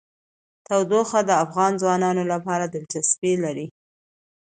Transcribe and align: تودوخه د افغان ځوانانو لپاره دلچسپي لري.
تودوخه 0.67 1.19
د 1.25 1.31
افغان 1.45 1.71
ځوانانو 1.81 2.23
لپاره 2.33 2.65
دلچسپي 2.73 3.33
لري. 3.43 3.67